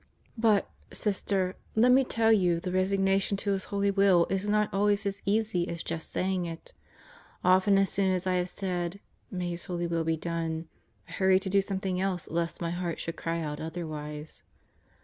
[0.35, 5.05] But, Sister, let me tell you the resignation to His holy will is not always
[5.05, 6.73] as easy as just saying it.
[7.43, 10.67] Often as soon as I have said: "May His holy will be done!"
[11.07, 14.41] I hurry to do something else lest my heart should cry out otherwise.